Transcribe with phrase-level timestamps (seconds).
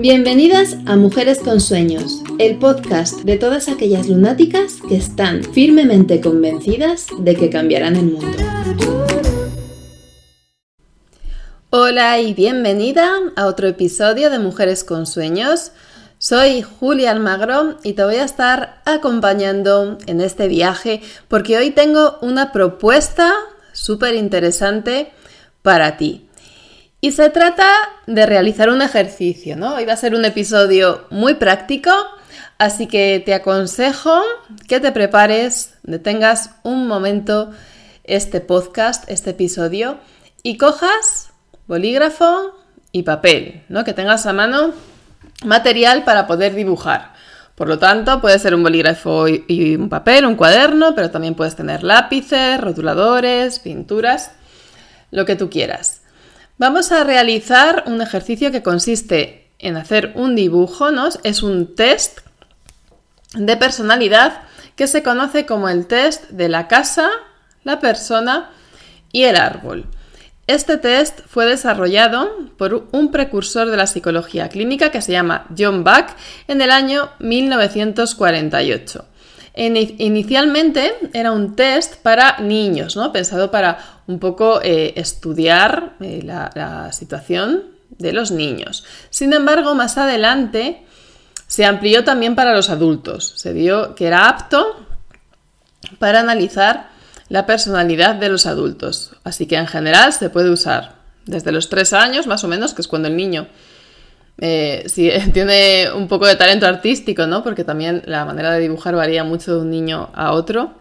[0.00, 7.08] Bienvenidas a Mujeres con Sueños, el podcast de todas aquellas lunáticas que están firmemente convencidas
[7.18, 8.38] de que cambiarán el mundo.
[11.68, 15.72] Hola y bienvenida a otro episodio de Mujeres con Sueños.
[16.16, 22.16] Soy Julia Almagro y te voy a estar acompañando en este viaje porque hoy tengo
[22.22, 23.34] una propuesta
[23.72, 25.12] súper interesante
[25.60, 26.29] para ti.
[27.02, 27.66] Y se trata
[28.06, 29.76] de realizar un ejercicio, ¿no?
[29.76, 31.90] Hoy va a ser un episodio muy práctico,
[32.58, 34.20] así que te aconsejo
[34.68, 37.52] que te prepares, detengas un momento
[38.04, 39.98] este podcast, este episodio,
[40.42, 41.30] y cojas
[41.66, 42.54] bolígrafo
[42.92, 43.82] y papel, ¿no?
[43.82, 44.74] Que tengas a mano
[45.42, 47.14] material para poder dibujar.
[47.54, 51.56] Por lo tanto, puede ser un bolígrafo y un papel, un cuaderno, pero también puedes
[51.56, 54.32] tener lápices, rotuladores, pinturas,
[55.10, 55.99] lo que tú quieras.
[56.60, 60.88] Vamos a realizar un ejercicio que consiste en hacer un dibujo.
[61.24, 62.18] Es un test
[63.32, 64.42] de personalidad
[64.76, 67.08] que se conoce como el test de la casa,
[67.64, 68.50] la persona
[69.10, 69.86] y el árbol.
[70.46, 75.82] Este test fue desarrollado por un precursor de la psicología clínica que se llama John
[75.82, 76.08] Buck
[76.46, 79.06] en el año 1948.
[79.54, 83.12] Inicialmente era un test para niños, ¿no?
[83.12, 87.64] Pensado para un poco eh, estudiar eh, la, situación
[87.98, 88.84] de los niños.
[89.10, 90.84] Sin embargo, más adelante
[91.46, 93.32] se amplió también para los adultos.
[93.36, 94.86] Se vio que era apto
[95.98, 96.90] para analizar
[97.28, 99.12] la personalidad de los adultos.
[99.24, 100.94] Así que en general se puede usar
[101.26, 103.48] desde los tres años, más o menos, que es cuando el niño
[104.40, 107.42] eh, si tiene un poco de talento artístico, ¿no?
[107.42, 110.72] Porque también la manera de dibujar varía mucho de un niño a otro,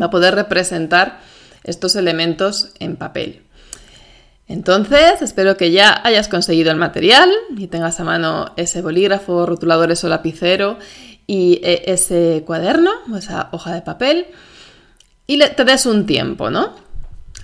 [0.00, 1.20] va a poder representar
[1.64, 3.42] estos elementos en papel.
[4.46, 10.04] Entonces, espero que ya hayas conseguido el material y tengas a mano ese bolígrafo, rotuladores
[10.04, 10.78] o lapicero
[11.26, 14.26] y eh, ese cuaderno esa hoja de papel
[15.26, 16.74] y te des un tiempo, ¿no?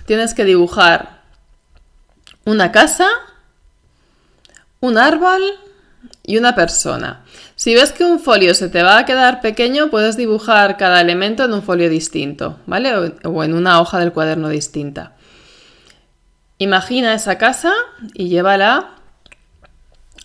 [0.05, 1.21] Tienes que dibujar
[2.45, 3.07] una casa,
[4.81, 5.41] un árbol
[6.23, 7.23] y una persona.
[7.55, 11.45] Si ves que un folio se te va a quedar pequeño, puedes dibujar cada elemento
[11.45, 13.13] en un folio distinto, ¿vale?
[13.23, 15.13] O, en una hoja del cuaderno distinta.
[16.57, 17.71] Imagina esa casa
[18.13, 18.95] y llévala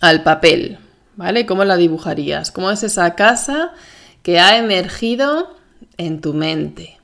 [0.01, 0.79] al papel,
[1.15, 1.45] ¿vale?
[1.45, 2.51] ¿Cómo la dibujarías?
[2.51, 3.71] ¿Cómo es esa casa
[4.23, 5.55] que ha emergido
[5.97, 6.97] en tu mente?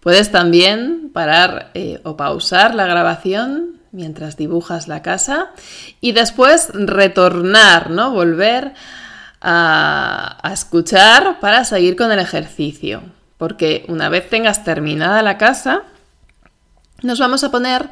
[0.00, 5.52] Puedes también parar eh, o pausar la grabación mientras dibujas la casa
[6.02, 8.12] y después retornar, ¿no?
[8.12, 8.74] Volver
[9.40, 13.02] a, escuchar para seguir con el ejercicio.
[13.38, 15.82] Porque una vez tengas terminada la casa,
[17.02, 17.88] nos vamos a poner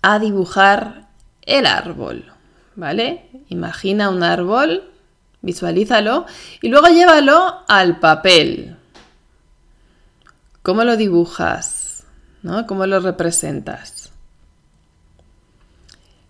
[0.00, 1.08] a dibujar
[1.42, 2.32] el árbol,
[2.76, 3.28] ¿vale?
[3.48, 4.84] Imagina un árbol,
[5.42, 6.26] visualízalo
[6.62, 8.76] y luego llévalo al papel.
[10.62, 12.04] ¿Cómo lo dibujas?
[12.42, 12.66] ¿No?
[12.66, 13.95] ¿Cómo lo representas?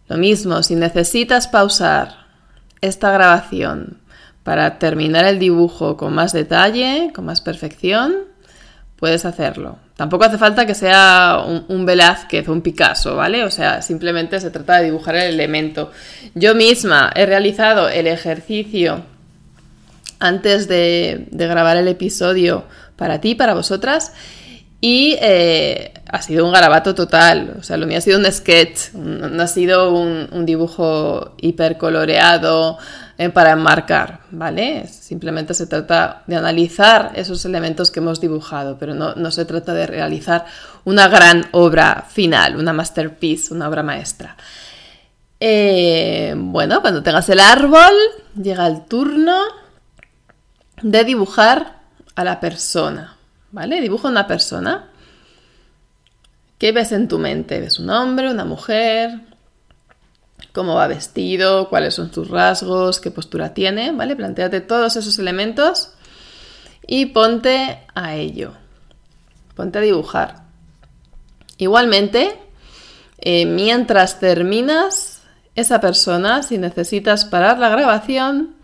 [0.08, 2.26] Lo mismo, si necesitas pausar
[2.80, 3.98] esta grabación
[4.42, 8.14] para terminar el dibujo con más detalle, con más perfección,
[8.96, 9.78] puedes hacerlo.
[9.96, 13.44] Tampoco hace falta que sea un, Velázquez o un Picasso, ¿vale?
[13.44, 15.90] O sea, simplemente se trata de dibujar el elemento.
[16.34, 19.02] Yo misma he realizado el ejercicio
[20.18, 22.64] antes de, de grabar el episodio
[22.96, 24.12] para ti, para vosotras,
[24.80, 28.92] y eh, ha sido un garabato total, o sea, lo mío ha sido un sketch,
[28.94, 32.78] no ha sido un, dibujo hipercoloreado
[33.18, 34.86] eh, para enmarcar, ¿vale?
[34.86, 39.86] Simplemente se trata de analizar esos elementos que hemos dibujado, pero no, se trata de
[39.86, 40.44] realizar
[40.84, 44.36] una gran obra final, una masterpiece, una obra maestra.
[45.40, 47.92] Eh, bueno, cuando tengas el árbol,
[48.40, 49.36] llega el turno
[50.82, 51.80] de dibujar
[52.14, 53.15] a la persona.
[53.56, 53.80] ¿Vale?
[53.80, 54.90] Dibuja una persona.
[56.58, 57.58] ¿Qué ves en tu mente?
[57.58, 59.18] ¿Ves un hombre, una mujer?
[60.52, 61.70] ¿Cómo va vestido?
[61.70, 63.00] ¿Cuáles son sus rasgos?
[63.00, 63.92] ¿Qué postura tiene?
[63.92, 64.14] ¿Vale?
[64.14, 65.92] Plantéate todos esos elementos
[66.86, 68.52] y ponte a ello.
[69.54, 70.42] Ponte a dibujar.
[71.56, 72.38] Igualmente,
[73.16, 75.22] eh, mientras terminas
[75.54, 78.54] esa persona, si necesitas parar la grabación,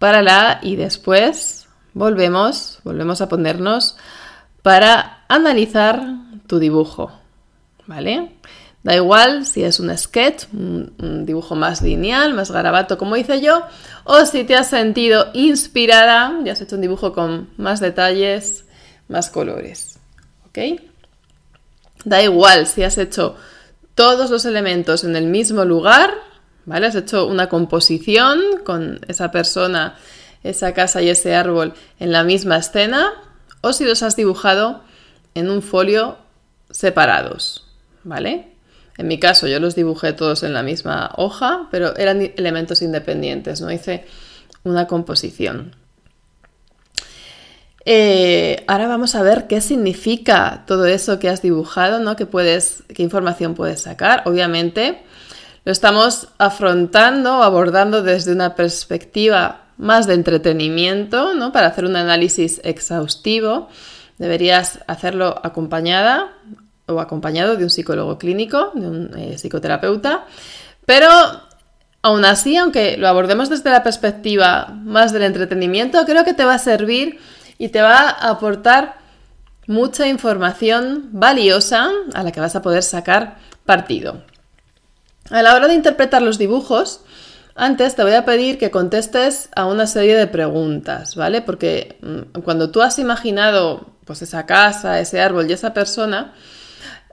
[0.00, 3.96] párala y después volvemos, volvemos a ponernos
[4.64, 6.02] para analizar
[6.46, 7.12] tu dibujo,
[7.86, 8.30] ¿vale?
[8.82, 13.60] Da igual si es un sketch, un, dibujo más lineal, más garabato como hice yo,
[14.04, 18.64] o si te has sentido inspirada y has hecho un dibujo con más detalles,
[19.06, 19.98] más colores,
[20.46, 20.80] ¿ok?
[22.06, 23.36] Da igual si has hecho
[23.94, 26.14] todos los elementos en el mismo lugar,
[26.64, 26.86] ¿vale?
[26.86, 29.96] Has hecho una composición con esa persona,
[30.42, 33.12] esa casa y ese árbol en la misma escena,
[33.64, 34.82] o si los has dibujado
[35.34, 36.18] en un folio
[36.70, 37.66] separados,
[38.04, 38.48] ¿vale?
[38.96, 43.60] En mi caso yo los dibujé todos en la misma hoja, pero eran elementos independientes,
[43.60, 44.04] no hice
[44.62, 45.74] una composición.
[47.86, 52.16] Eh, ahora vamos a ver qué significa todo eso que has dibujado, ¿no?
[52.16, 54.22] ¿Qué, puedes, qué información puedes sacar.
[54.26, 55.02] Obviamente
[55.64, 61.52] lo estamos afrontando abordando desde una perspectiva más de entretenimiento, ¿no?
[61.52, 63.68] Para hacer un análisis exhaustivo
[64.18, 66.32] deberías hacerlo acompañada
[66.86, 70.26] o acompañado de un psicólogo clínico, de un eh, psicoterapeuta,
[70.86, 71.08] pero
[72.02, 76.54] aún así, aunque lo abordemos desde la perspectiva más del entretenimiento, creo que te va
[76.54, 77.18] a servir
[77.58, 78.96] y te va a aportar
[79.66, 84.22] mucha información valiosa a la que vas a poder sacar partido.
[85.30, 87.00] A la hora de interpretar los dibujos,
[87.54, 91.42] antes te voy a pedir que contestes a una serie de preguntas, ¿vale?
[91.42, 96.34] Porque mm, cuando tú has imaginado pues esa casa, ese árbol y esa persona,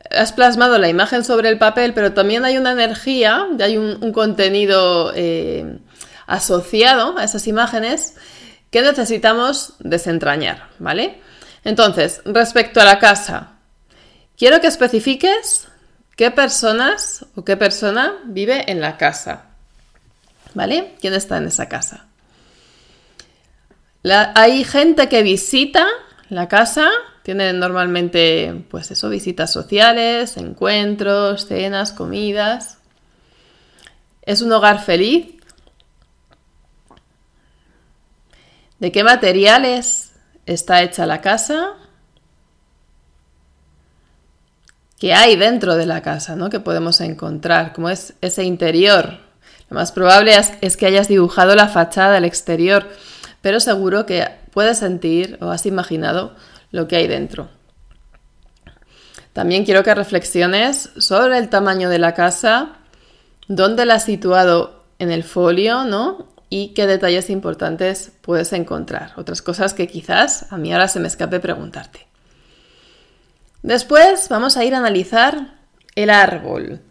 [0.10, 5.14] has plasmado la imagen sobre el papel, pero también hay una energía, hay un, contenido
[5.16, 5.80] eh,
[6.28, 8.16] asociado a esas imágenes
[8.72, 11.22] que necesitamos desentrañar, ¿vale?
[11.64, 13.54] Entonces, respecto a la casa,
[14.38, 15.68] quiero que especifiques
[16.16, 19.51] qué personas o qué persona vive en la casa,
[20.54, 20.96] ¿vale?
[21.00, 22.08] ¿Quién está en esa casa?
[24.04, 25.86] hay gente que visita
[26.30, 26.90] la casa,
[27.24, 32.80] tiene normalmente, pues eso, visitas sociales, encuentros, cenas, comidas.
[34.24, 35.36] Es un hogar feliz.
[38.80, 40.14] ¿De qué materiales
[40.48, 41.74] está hecha la casa?
[45.00, 46.50] ¿Qué hay dentro de la casa, ¿no?
[46.50, 49.31] Que podemos encontrar, ¿cómo es ese interior.
[49.72, 52.90] Lo más probable es, que hayas dibujado la fachada, el exterior,
[53.40, 56.36] pero seguro que puedes sentir o has imaginado
[56.72, 57.48] lo que hay dentro.
[59.32, 62.80] También quiero que reflexiones sobre el tamaño de la casa,
[63.48, 66.28] dónde la has situado en el folio, ¿no?
[66.50, 69.14] Y qué detalles importantes puedes encontrar.
[69.16, 72.08] Otras cosas que quizás a mí ahora se me escape preguntarte.
[73.64, 75.60] Después vamos a ir a analizar
[75.96, 76.82] el árbol.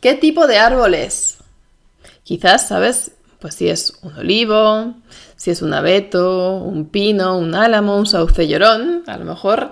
[0.00, 1.39] ¿Qué tipo de árbol es?
[2.24, 3.12] Quizás, ¿sabes?
[3.38, 4.94] Pues si es un olivo,
[5.36, 9.70] si es un abeto, un pino, un álamo, un sauce llorón, a lo mejor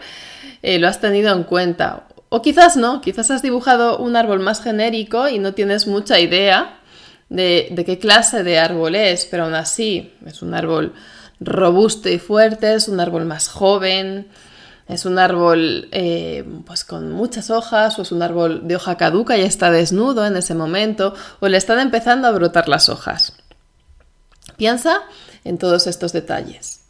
[0.62, 2.08] eh, lo has tenido en cuenta.
[2.30, 6.78] O quizás no, quizás has dibujado un árbol más genérico y no tienes mucha idea
[7.28, 10.92] de, qué clase de árbol es, pero aún así es un árbol
[11.40, 14.28] robusto y fuerte, es un árbol más joven,
[14.88, 19.36] es un árbol eh, pues con muchas hojas o es un árbol de hoja caduca
[19.36, 23.34] y está desnudo en ese momento o le están empezando a brotar las hojas.
[24.56, 25.02] Piensa
[25.44, 26.80] en todos estos detalles.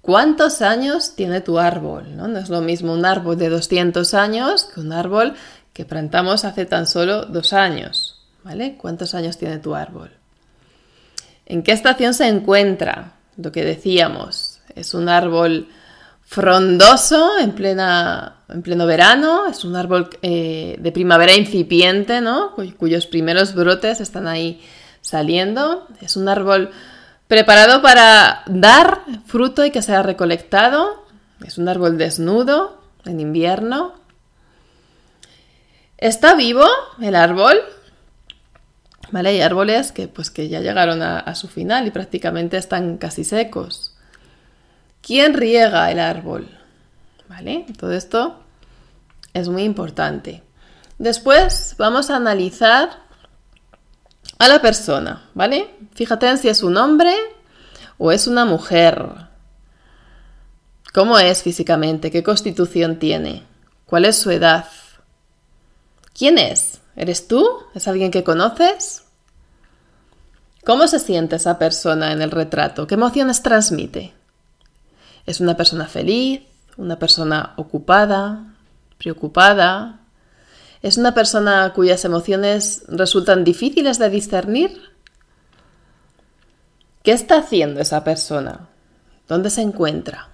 [0.00, 2.16] ¿Cuántos años tiene tu árbol?
[2.16, 2.38] ¿no?
[2.38, 5.34] es lo mismo un árbol de 200 años que un árbol
[5.72, 8.20] que plantamos hace tan solo dos años.
[8.44, 8.76] ¿Vale?
[8.76, 10.10] ¿Cuántos años tiene tu árbol?
[11.46, 13.14] ¿En qué estación se encuentra?
[13.38, 15.68] Lo que decíamos, es un árbol
[16.24, 22.54] frondoso en, plena, en pleno verano, es un árbol eh, de primavera incipiente, ¿no?
[22.78, 24.62] cuyos primeros brotes están ahí
[25.00, 25.86] saliendo.
[26.00, 26.70] Es un árbol
[27.28, 31.06] Preparado para dar fruto y que sea recolectado.
[31.44, 33.94] Es un árbol desnudo en invierno.
[35.96, 36.66] ¿Está vivo
[37.00, 37.56] el árbol?
[39.10, 39.30] ¿Vale?
[39.30, 43.24] Hay árboles que, pues, que ya llegaron a, a su final y prácticamente están casi
[43.24, 43.93] secos.
[45.04, 46.48] ¿Quién riega el árbol?
[47.28, 47.66] ¿Vale?
[47.78, 48.40] Todo esto
[49.34, 50.42] es muy importante.
[50.98, 53.02] Después vamos a analizar
[54.38, 55.74] a la persona, ¿vale?
[55.94, 57.14] Fíjate en si es un hombre
[57.98, 59.04] o es una mujer.
[60.94, 62.10] ¿Cómo es físicamente?
[62.10, 63.42] ¿Qué constitución tiene?
[63.84, 64.66] ¿Cuál es su edad?
[66.16, 66.80] ¿Quién es?
[66.96, 67.46] ¿Eres tú?
[67.74, 69.02] ¿Es alguien que conoces?
[70.64, 72.86] ¿Cómo se siente esa persona en el retrato?
[72.86, 74.14] ¿Qué emociones transmite?
[75.26, 76.42] ¿Es una persona feliz?
[76.76, 78.54] ¿Una persona ocupada?
[78.98, 80.00] ¿Preocupada?
[80.82, 84.90] ¿Es una persona cuyas emociones resultan difíciles de discernir?
[87.02, 88.68] ¿Qué está haciendo esa persona?
[89.28, 90.28] ¿Dónde se encuentra?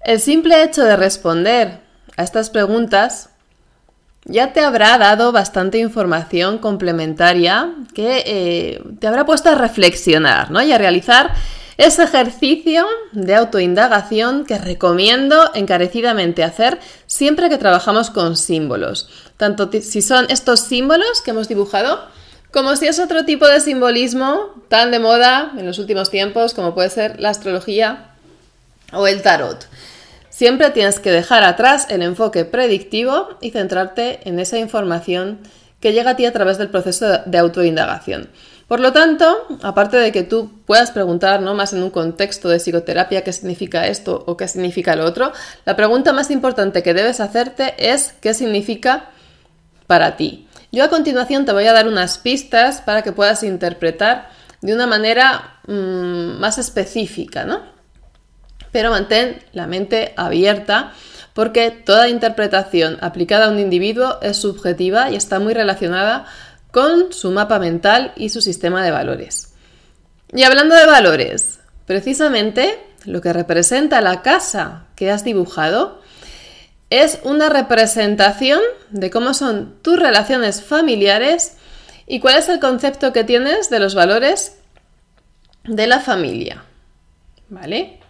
[0.00, 1.82] El simple hecho de responder
[2.16, 3.30] a estas preguntas
[4.24, 10.62] ya te habrá dado bastante información complementaria que eh, te habrá puesto a reflexionar ¿no?
[10.62, 11.32] y a realizar
[11.78, 20.02] ese ejercicio de autoindagación que recomiendo encarecidamente hacer siempre que trabajamos con símbolos, tanto si
[20.02, 22.00] son estos símbolos que hemos dibujado,
[22.50, 26.74] como si es otro tipo de simbolismo tan de moda en los últimos tiempos como
[26.74, 28.10] puede ser la astrología
[28.92, 29.67] o el tarot.
[30.38, 35.40] Siempre tienes que dejar atrás el enfoque predictivo y centrarte en esa información
[35.80, 38.30] que llega a ti a través del proceso de autoindagación.
[38.68, 41.54] Por lo tanto, aparte de que tú puedas preguntar ¿no?
[41.54, 45.32] más en un contexto de psicoterapia qué significa esto o qué significa lo otro,
[45.64, 49.10] la pregunta más importante que debes hacerte es qué significa
[49.88, 50.46] para ti.
[50.70, 54.30] Yo a continuación te voy a dar unas pistas para que puedas interpretar
[54.60, 57.77] de una manera mm, más específica, ¿no?
[58.72, 60.92] Pero mantén la mente abierta
[61.34, 66.26] porque toda interpretación aplicada a un individuo es subjetiva y está muy relacionada
[66.70, 69.54] con su mapa mental y su sistema de valores.
[70.32, 76.02] Y hablando de valores, precisamente lo que representa la casa que has dibujado
[76.90, 78.60] es una representación
[78.90, 81.56] de cómo son tus relaciones familiares
[82.06, 84.56] y cuál es el concepto que tienes de los valores
[85.64, 86.64] de la familia.
[87.48, 88.00] ¿Vale?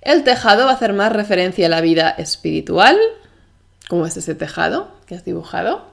[0.00, 2.98] El tejado va a hacer más referencia a la vida espiritual,
[3.88, 5.90] como es ese tejado que has dibujado.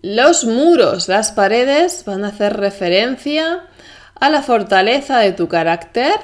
[0.00, 3.64] Los muros, las paredes van a hacer referencia
[4.14, 6.14] a la fortaleza de tu carácter,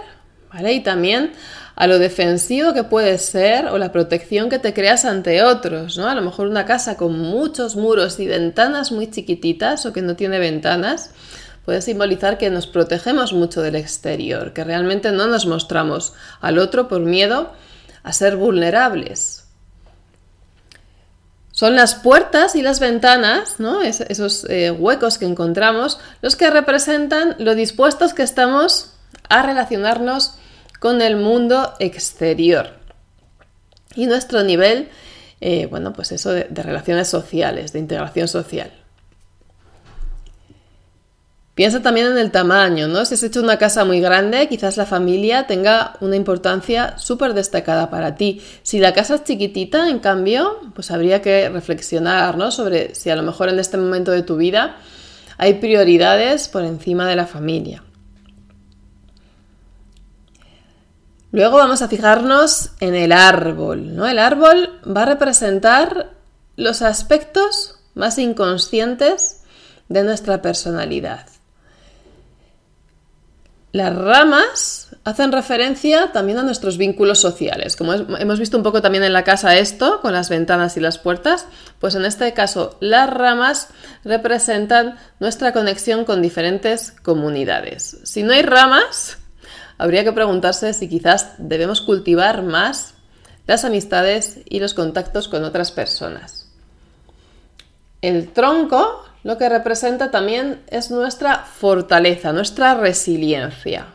[0.53, 0.73] ¿vale?
[0.73, 1.33] Y también
[1.77, 6.09] a lo defensivo que puede ser o la protección que te creas ante otros, ¿no?
[6.09, 10.15] A lo mejor una casa con muchos muros y ventanas muy chiquititas o que no
[10.15, 11.11] tiene ventanas
[11.65, 16.89] puede simbolizar que nos protegemos mucho del exterior, que realmente no nos mostramos al otro
[16.89, 17.53] por miedo
[18.03, 19.45] a ser vulnerables.
[21.53, 23.81] Son las puertas y las ventanas, ¿no?
[23.81, 28.95] esos eh, huecos que encontramos, los que representan lo dispuestos que estamos
[29.29, 30.35] a relacionarnos
[30.81, 32.71] con el mundo exterior.
[33.95, 34.91] Y nuestro nivel,
[35.41, 38.73] eh, bueno, pues eso de relaciones sociales, de integración social.
[41.55, 43.05] Piensa también en el tamaño, ¿no?
[43.05, 47.91] Si has hecho una casa muy grande, quizás la familia tenga una importancia súper destacada
[47.91, 48.43] para ti.
[48.65, 52.51] Si la casa es chiquitita, en cambio, pues habría que reflexionar, ¿no?
[52.51, 54.79] Sobre si a lo mejor en este momento de tu vida
[55.39, 57.85] hay prioridades por encima de la familia.
[61.31, 64.09] Luego vamos a fijarnos en el árbol, ¿no?
[64.09, 66.11] El árbol va a representar
[66.57, 69.43] los aspectos más inconscientes
[69.89, 71.34] de nuestra personalidad.
[73.75, 77.75] Las ramas hacen referencia también a nuestros vínculos sociales.
[77.75, 80.99] Como hemos visto un poco también en la casa esto, con las ventanas y las
[80.99, 81.49] puertas,
[81.81, 83.71] pues en este caso las ramas
[84.05, 87.99] representan nuestra conexión con diferentes comunidades.
[88.05, 89.19] Si no hay ramas,
[89.77, 92.95] habría que preguntarse si quizás debemos cultivar más
[93.49, 96.49] las amistades y los contactos con otras personas.
[98.03, 103.87] El tronco lo que representa también es nuestra fortaleza, nuestra resiliencia.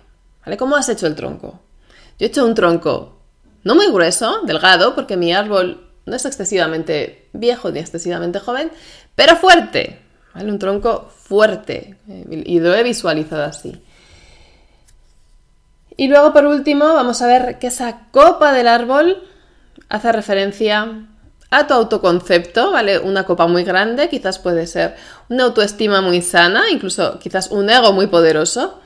[0.43, 0.57] ¿Vale?
[0.57, 1.59] ¿Cómo has hecho el tronco?
[2.17, 3.19] Yo he hecho un tronco
[3.63, 8.71] no muy grueso, delgado, porque mi árbol no es excesivamente viejo ni excesivamente joven,
[9.15, 10.01] pero fuerte.
[10.33, 10.51] ¿vale?
[10.51, 11.97] Un tronco fuerte.
[12.29, 13.81] Y lo he visualizado así.
[15.95, 19.21] Y luego, por último, vamos a ver que esa copa del árbol
[19.89, 21.05] hace referencia
[21.51, 22.99] a tu autoconcepto, ¿vale?
[22.99, 24.95] Una copa muy grande, quizás puede ser
[25.29, 28.79] una autoestima muy sana, incluso quizás un ego muy poderoso.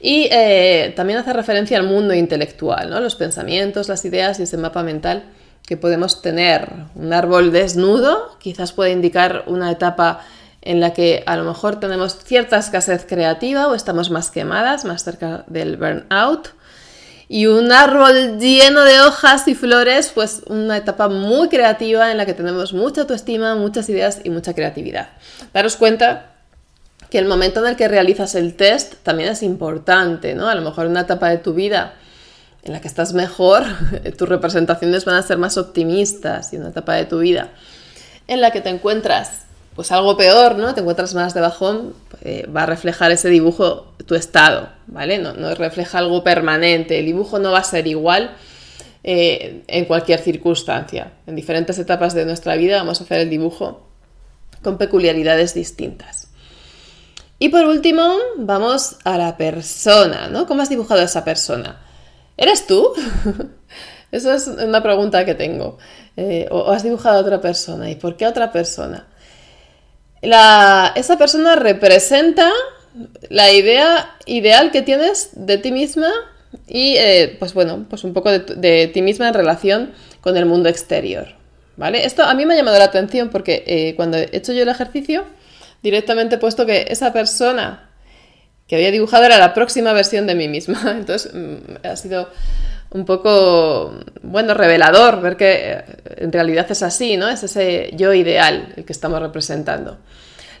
[0.00, 3.00] Y eh, también hace referencia al mundo intelectual, ¿no?
[3.00, 5.22] Los pensamientos, las ideas y ese mapa mental
[5.66, 6.68] que podemos tener.
[6.94, 10.20] Un árbol desnudo quizás puede indicar una etapa
[10.60, 15.04] en la que a lo mejor tenemos cierta escasez creativa o estamos más quemadas, más
[15.04, 16.48] cerca del burnout
[17.28, 22.26] y un árbol lleno de hojas y flores, pues una etapa muy creativa en la
[22.26, 25.08] que tenemos mucha autoestima, muchas ideas y mucha creatividad.
[25.52, 26.32] Daros cuenta
[27.10, 30.48] que el momento en el que realizas el test también es importante, ¿no?
[30.48, 31.94] A lo mejor una etapa de tu vida
[32.62, 33.64] en la que estás mejor,
[34.18, 37.50] tus representaciones van a ser más optimistas y una etapa de tu vida
[38.26, 39.43] en la que te encuentras
[39.74, 40.74] pues algo peor, ¿no?
[40.74, 45.18] Te encuentras más de bajón, eh, va a reflejar ese dibujo tu estado, ¿vale?
[45.18, 48.36] No, refleja algo permanente, el dibujo no va a ser igual
[49.02, 51.12] eh, en cualquier circunstancia.
[51.26, 53.88] En diferentes etapas de nuestra vida vamos a hacer el dibujo
[54.62, 56.28] con peculiaridades distintas.
[57.38, 60.46] Y por último, vamos a la persona, ¿no?
[60.46, 61.80] ¿Cómo has dibujado a esa persona?
[62.36, 62.92] ¿Eres tú?
[64.12, 65.78] Esa es una pregunta que tengo.
[66.16, 67.90] Eh, ¿O has dibujado a otra persona?
[67.90, 69.08] ¿Y por qué a otra persona?
[70.24, 72.50] Esa persona representa
[73.28, 76.08] la idea ideal que tienes de ti misma
[76.66, 80.68] y, eh, pues bueno, pues un poco de, ti misma en relación con el mundo
[80.68, 81.28] exterior,
[81.76, 82.06] ¿vale?
[82.06, 84.68] Esto a mí me ha llamado la atención porque eh, cuando he hecho yo el
[84.68, 85.24] ejercicio,
[85.82, 87.90] directamente he puesto que esa persona
[88.68, 90.80] que había dibujado era la próxima versión de mí misma.
[90.98, 92.28] Entonces mm, ha sido
[92.94, 95.84] un poco, bueno, revelador ver que eh,
[96.16, 97.28] en realidad es así, ¿no?
[97.28, 99.98] Es ese yo ideal el que estamos representando.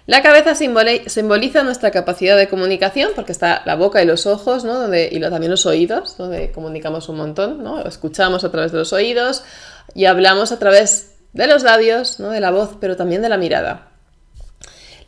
[0.06, 4.74] La cabeza simboliza nuestra capacidad de comunicación, porque está la boca y los ojos, ¿no?
[4.74, 7.82] Donde, y también los oídos, donde comunicamos un montón, ¿no?
[7.84, 9.44] Escuchamos a través de los oídos
[9.94, 12.30] y hablamos a través de los labios, ¿no?
[12.30, 13.93] De la voz, pero también de la mirada.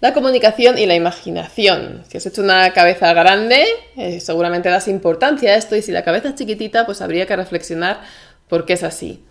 [0.01, 2.05] La comunicación y la imaginación.
[2.09, 3.65] Si has hecho una cabeza grande,
[3.97, 7.35] eh, seguramente das importancia a esto y si la cabeza es chiquitita, pues habría que
[7.35, 8.01] reflexionar
[8.49, 9.25] por qué es así.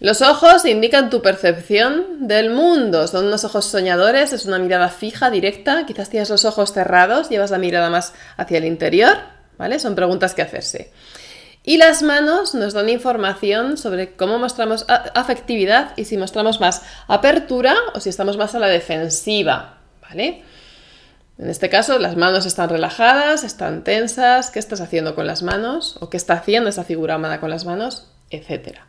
[0.00, 3.06] Los ojos indican tu percepción del mundo.
[3.06, 5.84] Son unos ojos soñadores, es una mirada fija, directa.
[5.86, 9.18] Quizás tienes los ojos cerrados, llevas la mirada más hacia el interior,
[9.56, 9.78] ¿vale?
[9.78, 10.92] Son preguntas que hacerse.
[11.66, 17.74] Y las manos nos dan información sobre cómo mostramos afectividad y si mostramos más apertura
[17.94, 20.42] o si estamos más a la defensiva, ¿vale?
[21.38, 25.96] En este caso, las manos están relajadas, están tensas, ¿qué estás haciendo con las manos?
[26.00, 28.08] ¿O qué está haciendo esa figura humana con las manos?
[28.30, 28.86] Etcétera.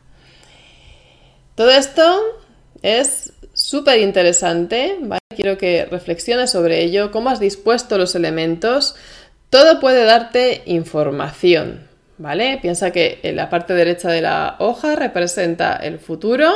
[1.56, 2.22] Todo esto
[2.82, 5.00] es súper interesante.
[5.34, 8.96] Quiero que reflexiones sobre ello, cómo has dispuesto los elementos.
[9.50, 12.60] Todo puede darte información, ¿vale?
[12.62, 16.52] Piensa que en la parte derecha de la hoja representa el futuro,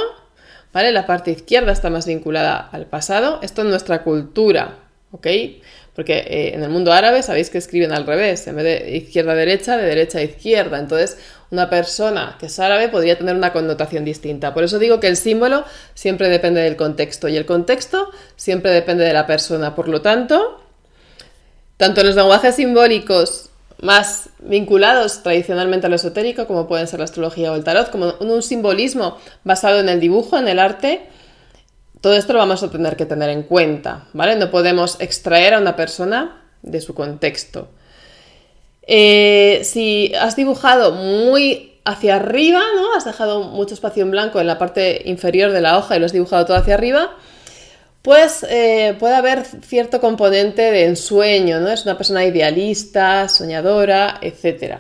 [0.73, 0.91] ¿vale?
[0.91, 3.39] La parte izquierda está más vinculada al pasado.
[3.41, 4.77] Esto es nuestra cultura,
[5.11, 5.27] ¿ok?
[5.95, 9.33] Porque eh, en el mundo árabe sabéis que escriben al revés, en vez de izquierda
[9.33, 10.79] a derecha, de derecha a izquierda.
[10.79, 11.17] Entonces,
[11.51, 14.53] una persona que es árabe podría tener una connotación distinta.
[14.53, 19.03] Por eso digo que el símbolo siempre depende del contexto y el contexto siempre depende
[19.03, 19.75] de la persona.
[19.75, 20.63] Por lo tanto,
[21.75, 23.48] tanto los lenguajes simbólicos
[23.81, 28.13] más vinculados tradicionalmente a lo esotérico, como pueden ser la astrología o el tarot, como
[28.19, 31.07] un simbolismo basado en el dibujo, en el arte,
[32.01, 34.35] todo esto lo vamos a tener que tener en cuenta, ¿vale?
[34.35, 37.69] No podemos extraer a una persona de su contexto.
[38.83, 42.95] Eh, si has dibujado muy hacia arriba, ¿no?
[42.95, 46.05] Has dejado mucho espacio en blanco en la parte inferior de la hoja y lo
[46.05, 47.11] has dibujado todo hacia arriba,
[48.09, 48.39] pues
[48.97, 51.69] puede haber cierto componente de ensueño, ¿no?
[51.69, 54.77] Es una persona idealista, soñadora, etc.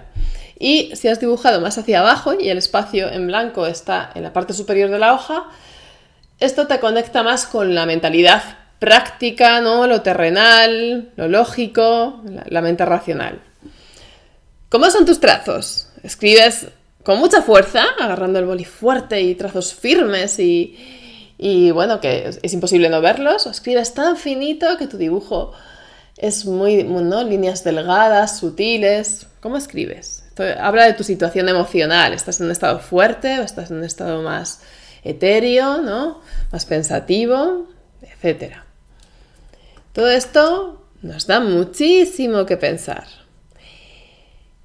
[0.57, 4.33] Y si has dibujado más hacia abajo y el espacio en blanco está en la
[4.33, 5.45] parte superior de la hoja,
[6.39, 8.41] esto te conecta más con la mentalidad
[8.79, 9.85] práctica, ¿no?
[9.85, 13.41] Lo terrenal, lo lógico, la mente racional.
[14.69, 15.89] ¿Cómo son tus trazos?
[16.01, 16.65] ¿Escribes
[17.03, 20.95] con mucha fuerza, agarrando el boli fuerte y trazos firmes y,
[21.41, 25.53] y bueno, que es, imposible no verlos, o escribes tan finito que tu dibujo
[26.17, 27.23] es muy, ¿no?
[27.23, 29.25] Líneas delgadas, sutiles.
[29.39, 30.25] ¿Cómo escribes?
[30.59, 32.13] habla de tu situación emocional.
[32.13, 34.61] ¿Estás en un estado fuerte o estás en un estado más
[35.03, 36.21] etéreo, ¿no?
[36.51, 37.67] Más pensativo,
[38.01, 38.65] etcétera?
[39.93, 43.05] Todo esto nos da muchísimo que pensar.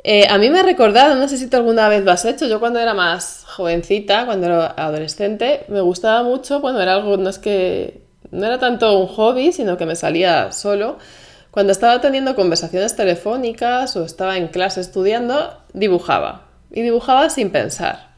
[0.07, 2.47] Eh, a mí me ha recordado, no sé si tú alguna vez lo has hecho,
[2.47, 7.31] yo cuando era más jovencita, cuando era adolescente, me gustaba mucho, bueno, era algo, no
[7.31, 10.99] es que, no era tanto un hobby, sino que me salía solo.
[11.51, 16.49] Cuando estaba teniendo conversaciones telefónicas o estaba en clase estudiando, dibujaba.
[16.73, 18.09] Y dibujaba sin pensar.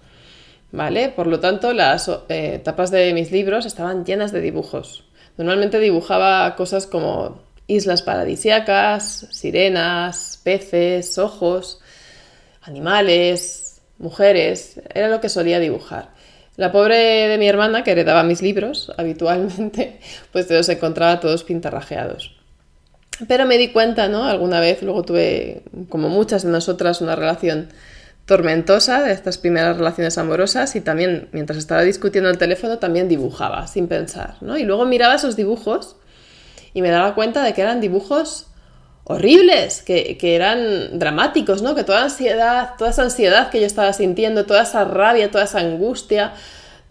[0.72, 1.11] ¿Vale?
[1.11, 5.05] Por lo tanto, las eh, tapas de mis libros estaban llenas de dibujos.
[5.37, 11.80] Normalmente dibujaba cosas como islas paradisiacas, sirenas, peces, ojos,
[12.62, 16.11] animales, mujeres, era lo que solía dibujar.
[16.54, 19.98] La pobre de mi hermana, que heredaba mis libros habitualmente,
[20.30, 22.37] pues los encontraba todos pintarrajeados.
[23.26, 24.22] Pero me di cuenta, ¿no?
[24.24, 27.70] Alguna vez, luego tuve, como muchas de nosotras, una relación
[28.24, 33.66] tormentosa de estas primeras relaciones amorosas y también, mientras estaba discutiendo el teléfono, también dibujaba,
[33.66, 34.56] sin pensar, ¿no?
[34.56, 35.96] Y luego miraba esos dibujos
[36.72, 38.46] y me daba cuenta de que eran dibujos
[39.08, 41.76] horribles, que, eran dramáticos, ¿no?
[41.76, 45.60] Que toda ansiedad, toda esa ansiedad que yo estaba sintiendo, toda esa rabia, toda esa
[45.60, 46.32] angustia,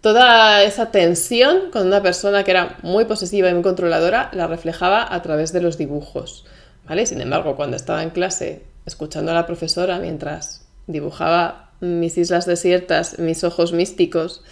[0.00, 5.06] toda esa tensión con una persona que era muy posesiva y muy controladora, la reflejaba
[5.14, 6.46] a través de los dibujos,
[6.88, 7.04] ¿vale?
[7.04, 13.18] Sin embargo, cuando estaba en clase escuchando a la profesora mientras dibujaba mis islas desiertas,
[13.18, 14.42] mis ojos místicos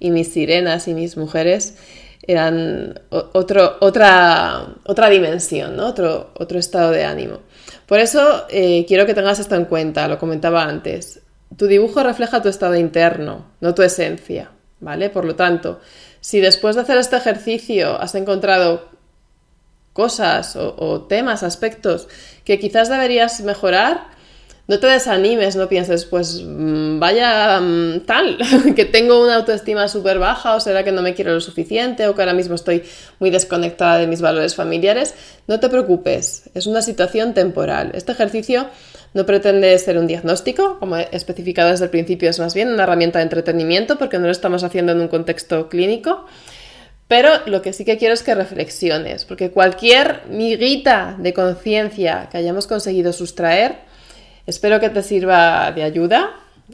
[0.00, 1.76] y mis sirenas y mis mujeres,
[2.22, 7.40] eran otro, otra, otra dimensión, otro, otro estado de ánimo.
[7.86, 11.20] Por eso eh, quiero que tengas esto en cuenta, lo comentaba antes.
[11.56, 15.10] Tu dibujo refleja tu estado interno, no tu esencia, ¿vale?
[15.10, 15.80] Por lo tanto,
[16.20, 18.88] si después de hacer este ejercicio has encontrado
[19.92, 22.08] cosas o, temas, aspectos
[22.44, 24.06] que quizás deberías mejorar,
[24.68, 28.38] no te desanimes, no pienses, pues mm, vaya mm, tal,
[28.76, 32.14] que tengo una autoestima súper baja o será que no me quiero lo suficiente o
[32.14, 32.84] que ahora mismo estoy
[33.18, 35.14] muy desconectada de mis valores familiares.
[35.48, 37.90] No te preocupes, es una situación temporal.
[37.94, 38.68] Este ejercicio
[39.14, 42.84] no pretende ser un diagnóstico, como he especificado desde el principio, es más bien una
[42.84, 46.24] herramienta de entretenimiento porque no lo estamos haciendo en un contexto clínico.
[47.08, 52.38] Pero lo que sí que quiero es que reflexiones, porque cualquier miguita de conciencia que
[52.38, 53.91] hayamos conseguido sustraer,
[54.46, 56.30] espero que te sirva de ayuda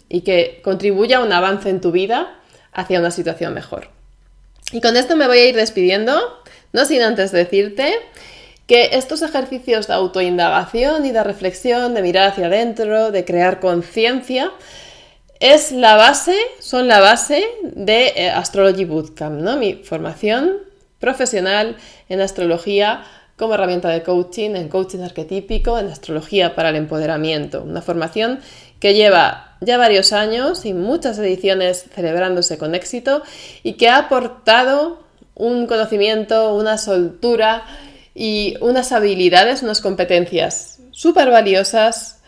[0.09, 2.39] y que contribuya a un avance en tu vida
[2.73, 3.89] hacia una situación mejor.
[4.73, 6.21] Y con esto me voy a ir despidiendo,
[6.73, 7.95] no sin antes decirte
[8.67, 14.53] que estos ejercicios de autoindagación y de reflexión, de mirar hacia adentro, de crear conciencia,
[15.41, 19.57] es la base, son la base de eh, Astrology Bootcamp, ¿no?
[19.57, 20.59] Mi formación
[20.99, 21.77] profesional
[22.09, 23.05] en astrología
[23.39, 27.63] como herramienta de coaching, en coaching arquetípico, en astrología para el empoderamiento.
[27.63, 28.41] Una formación
[28.81, 33.23] que lleva ya varios años y muchas ediciones celebrándose con éxito
[33.63, 35.03] y que ha aportado
[35.35, 37.65] un conocimiento, una soltura
[38.15, 42.21] y unas habilidades, unas competencias súper valiosas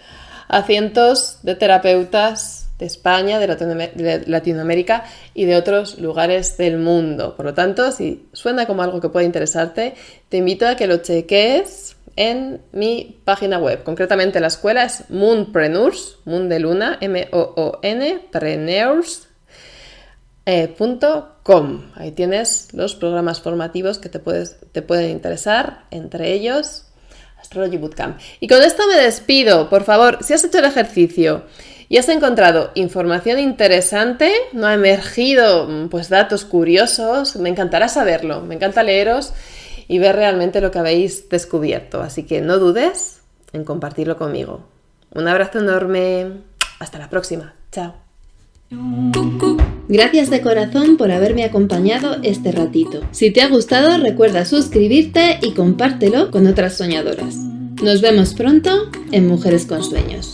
[0.47, 7.37] a cientos de terapeutas de España, de Latinoamérica y de otros lugares del mundo.
[7.37, 9.95] Por lo tanto, si suena como algo que puede interesarte,
[10.31, 13.83] te invito a que lo cheques en mi página web.
[13.85, 19.29] Concretamente la escuela es Moonpreneurs, Moon de Luna, M-O-O-N, Preneurs,
[20.47, 20.75] eh,
[21.97, 26.87] Ahí tienes los programas formativos que te, puedes, te pueden interesar, entre ellos
[27.41, 28.19] Astrology Bootcamp.
[28.39, 29.69] Y con esto me despido.
[29.69, 31.45] Por favor, si has hecho el ejercicio
[31.91, 38.43] y has encontrado información interesante, no ha emergido pues datos curiosos, me encantará saberlo.
[38.43, 39.33] Me encanta leeros
[39.89, 42.01] y ver realmente lo que habéis descubierto.
[42.01, 43.23] Así que no dudes
[43.53, 44.69] en compartirlo conmigo.
[45.13, 46.29] Un abrazo enorme.
[46.79, 47.55] Hasta la próxima.
[47.73, 47.97] Chao.
[49.89, 53.01] Gracias de corazón por haberme acompañado este ratito.
[53.11, 57.35] Si te ha gustado, recuerda suscribirte y compártelo con otras soñadoras.
[57.83, 60.33] Nos vemos pronto en Mujeres con Sueños.